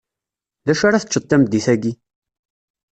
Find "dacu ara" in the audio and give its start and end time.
0.65-1.01